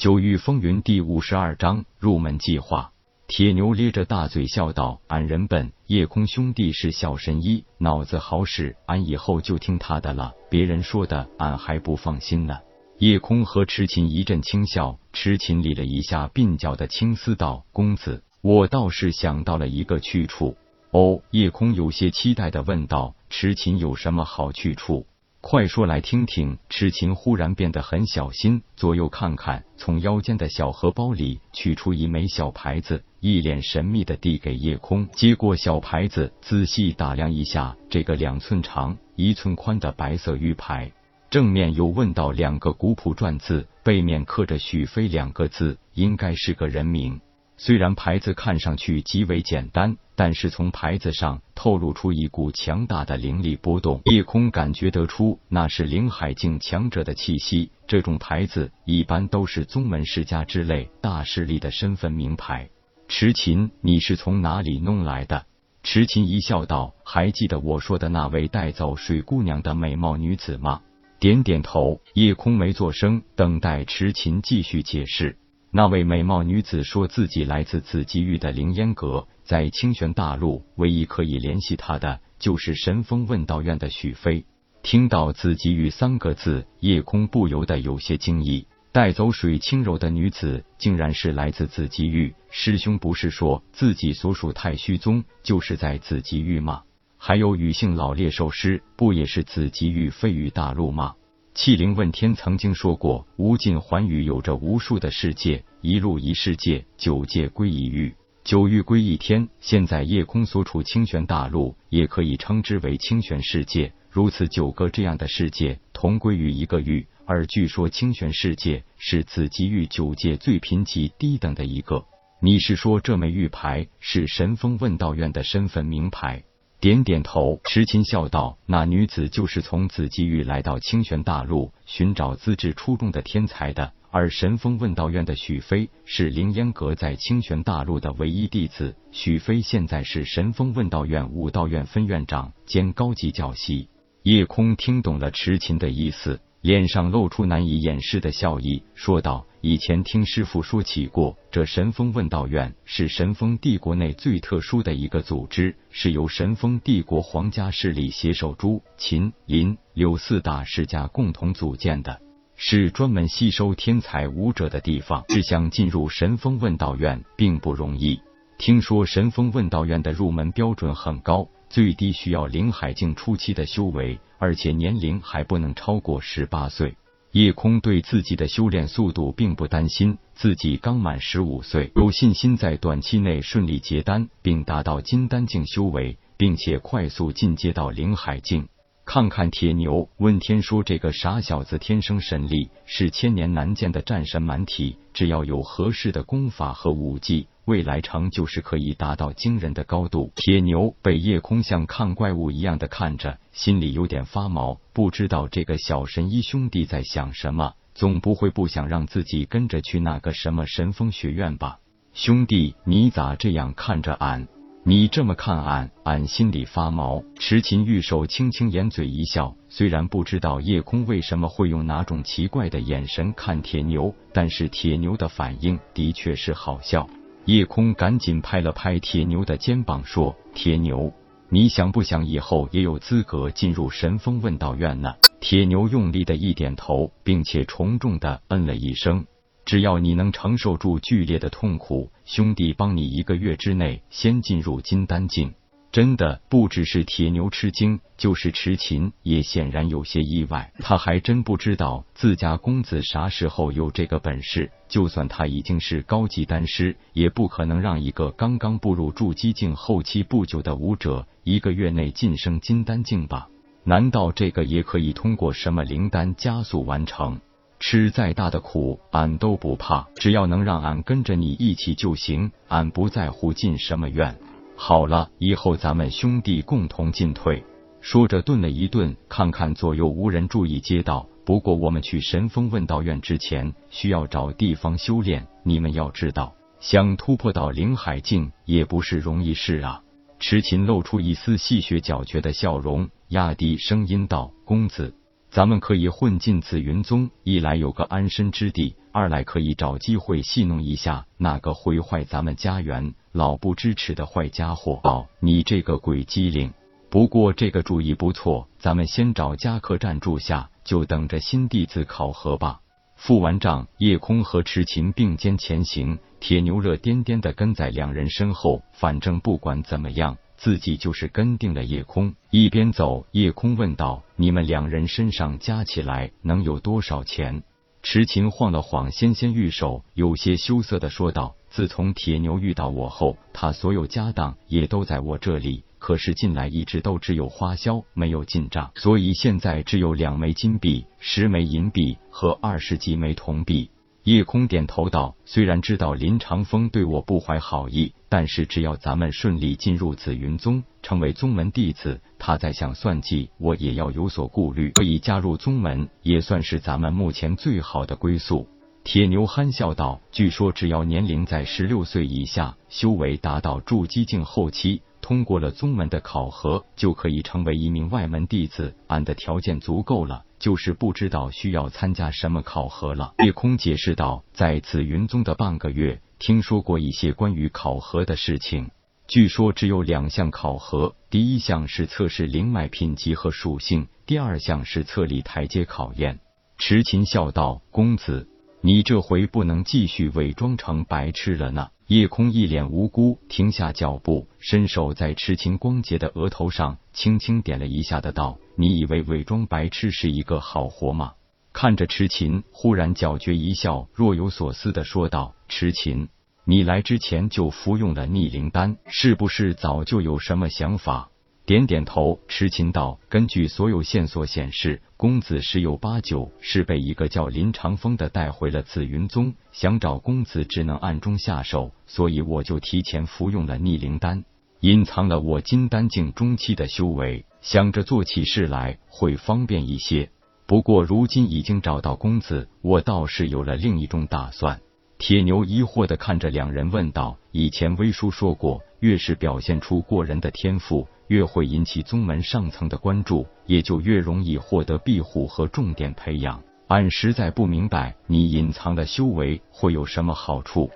[0.00, 2.90] 九域风云第五十二章入门计划。
[3.28, 10.32] 铁牛咧着大嘴笑道：“俺人笨，夜空兄弟是小神医，脑子好使，俺以后就听他的了。
[10.48, 12.60] 别人说的，俺还不放心呢。”
[12.96, 20.56] 夜空和痴琴一阵轻笑，痴琴理了一下鬓角的青丝道：“公子，我倒是想到了一个去处。”
[20.92, 25.04] 哦，夜空有些期待的问道：“痴琴有什么好去处？”
[25.42, 26.58] 快说来听听！
[26.68, 35.08] 痴情忽然变得很小心，左右看看，从腰间的小荷包里取出一枚小牌子，一脸神秘的递给夜空。
[35.12, 40.92] 接过小牌子，仔细打量一下这个两寸长、一寸宽的白色玉牌，
[41.30, 47.18] 正面有问到两个古朴篆字，背面刻着许飞两个字，应该是个人名。
[47.62, 57.70] 虽然牌子看上去极为简单，但是从牌子上透露出一股强大的灵力波动，夜空感觉得出那是灵海境强者的气息。
[57.86, 62.70] 这种牌子一般都是宗门世家之类大势力的身份名牌。
[63.08, 65.44] 迟琴，你是从哪里弄来的？
[65.82, 70.80] 迟琴一笑道：“还记得我说的那位带走水姑娘的美貌女子吗？”
[71.20, 72.00] 点点头。
[72.14, 75.36] 夜空没作声，等待迟琴继续解释。
[75.72, 84.44] 那位美貌女子说自己来自紫极域的凌烟阁，在清玄大陆唯一可以联系她的就是神风问道院的许飞。
[84.82, 88.66] 听到紫极域三个字，夜空不由得有些惊异。
[88.90, 92.34] 带走水轻柔的女子，竟然是来自紫极域。
[92.50, 96.82] 师兄不是说自己所属太虚宗就是在紫极域吗？
[97.16, 101.14] 还有雨姓老猎兽师，不也是紫极域飞羽大陆吗？
[101.52, 109.48] 气灵问天曾经说过，无尽寰宇有着无数的世界，一路一世界，九界归一域，九域归一天。
[109.60, 113.92] 现在夜空所处清玄大陆，也可以称之为清玄世界。
[114.10, 117.06] 如此九个这样的世界，同归于一个域。
[117.26, 122.04] 而据说清玄世界是紫极域九界最贫瘠低等的一个。
[122.40, 126.42] 你是说这枚玉牌是神风问道院的身份名牌？
[126.80, 133.92] 点点头，痴琴笑道：“那女子就是从紫极域来到清玄大陆寻找资质出众的天才的。
[134.10, 138.96] 而神风问道院的许飞是凌烟阁在清玄大陆的唯一弟子。
[139.12, 143.90] 许飞现在是神风问道院武道院分院长兼高级教习。”
[144.24, 146.40] 夜空听懂了痴琴的意思。
[146.60, 162.20] 脸上露出难以掩饰的笑意，说道：“以前听师傅说起过，这神风问道院是神风帝国内最特殊的一个组织，是由神风帝国皇家势力携手朱、秦、林、柳四大世家共同组建的，
[162.56, 165.24] 是专门吸收天才武者的地方。
[165.28, 168.20] 只想进入神风问道院并不容易，
[168.58, 176.96] 听说神风问道院的入门标准很高。”最低需要灵海境初期的修为，而且年龄还不能超过十八岁。
[177.32, 188.66] 叶空对自己的修炼速度并不担心，自己刚满十五岁，有信心在短期内顺利结丹，并达到金丹境修为，并且快速进阶到灵海境。
[189.12, 200.30] 看看铁牛，问天说：“这个傻小子天生神力，是千年难见的战神蛮体，只要有合适的功法和武技。”未来成就是可以达到惊人的高度。
[200.36, 211.80] 铁牛被夜空像看怪物一样的看着，心里有点发毛，不知道这个小神医兄弟在想什么，总不会不想让自己跟着去那个什么神风学院吧？
[212.14, 214.46] 兄弟，你咋这样看着俺？
[214.90, 217.22] 你这么看俺，俺心里发毛。
[217.38, 227.08] 持琴玉手轻轻掩嘴一笑，虽然不知道夜空为什么会用哪种奇怪的眼神看铁牛，但是铁牛的反应的确是好笑。
[227.44, 231.12] 夜空赶紧拍了拍铁牛的肩膀，说：“铁牛，
[231.48, 239.24] 你想不想以后也有资格进入神风问道院呢？”铁牛用力的一点头，并且重重的嗯了一声
[239.64, 245.52] ：“只要你能承受住剧烈的痛苦，兄弟帮你一个月之内先进入金丹境。”
[245.92, 250.72] 真的不只是铁牛吃惊，就是迟琴也显然有些意外。
[250.78, 254.70] 他还真不知道自家公子啥时候有这个本事。
[254.88, 263.48] 就算他已经是高级丹师，也不可能让一个刚刚步入筑基境后期不久的武者一个月内晋升金丹境吧？
[263.82, 267.40] 难道这个也可以通过什么灵丹加速完成？
[267.80, 272.52] 吃再大的苦，俺都不怕，只要能让俺跟着你一起就行。
[272.68, 274.38] 俺不在乎进什么院。
[274.76, 277.64] 好了，以后咱们兄弟共同进退。
[278.02, 285.46] 说着顿了一顿，看看左右无人注意，街道：“不过我们去神风问道院之前，需要找地方修炼。
[285.64, 290.02] 你们要知道，想突破到灵海境也不是容易事啊。”
[290.38, 295.14] 痴琴露出一丝戏谑狡黠的笑容，压低声音道：“公子，
[295.50, 305.00] 咱们可以混进紫云宗，一来有个安身之地，二来可以找机会戏弄一下那个毁坏咱们家园、老不支持的坏家伙。
[305.02, 306.72] 哦，你这个鬼机灵！
[307.08, 312.78] 不过这个主意不错，咱们先找家客栈住下，就等着新弟子考核吧。
[313.16, 318.82] 付完账，夜空和痴琴并肩前行，铁牛热颠颠的跟在两人身后。
[318.92, 320.36] 反正不管怎么样。
[320.60, 327.62] 自己就是跟定了叶空，一边走，叶空问道：“你们两人身上加起来能有多少钱？”
[328.04, 343.90] 痴琴晃了晃纤纤玉手，有些羞涩的说道：“自从铁牛遇到我后，他所有家当也都在我这里，可是近来一直都只有花销，没有进账，所以现在只有两枚金币、十枚银币和二十几枚铜币。”
[344.24, 354.90] 叶空点头道：“虽然知道林长风对我不怀好意，但是只要咱们顺利进入紫云宗，成为宗门弟子，他再想算计我，也要有所顾虑。
[354.90, 358.68] 可以加入宗门，也算是咱们目前最好的归宿。”
[359.02, 368.94] 铁牛憨笑道：“据说只要年龄在十六岁以下，修为达到筑基境后期。”通过了宗门的考核，就可以成为一名外门弟子。
[369.06, 373.34] 俺的条件足够了，就是不知道需要参加什么考核了。
[373.44, 378.90] 夜空解释道：“在紫云宗的半个月，听说过一些关于考核的事情。
[379.28, 386.40] 据说只有两项考核，第一项是测试灵脉品级和属性，第二项是测力台阶考验。”
[386.78, 388.48] 迟琴笑道：“公子，
[388.80, 401.34] 你这回不能继续伪装成白痴了呢。”叶空一脸无辜，停下脚步，伸手在痴情光洁的额头上轻轻点了一下的道：“你以为伪装白痴是一个好活吗？”
[401.72, 406.30] 看着痴琴，忽然狡黠一笑，若有所思的说道：“痴琴，
[406.64, 411.30] 你来之前就服用了逆灵丹，是不是早就有什么想法？”
[411.70, 424.44] 点点头，痴情道：“根据所有线索显示，公子十有八九是被一个叫林长风的带回了紫云宗，想找公子只能暗中下手，所以我就提前服用了逆灵丹，
[424.80, 430.28] 隐藏了我金丹境中期的修为，想着做起事来会方便一些。
[430.66, 434.80] 不过如今已经找到公子，我倒是有了另一种打算。”
[435.18, 446.60] 铁牛疑惑的看着两人问道：“以前威叔说过，越是表现出过人的天赋。”越会引起宗门上层的关注，也就越容易获得庇护和重点培养。
[446.88, 450.90] 俺实在不明白，你隐藏的修为会有什么好处？